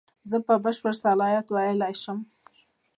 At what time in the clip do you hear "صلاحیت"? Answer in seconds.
1.03-1.47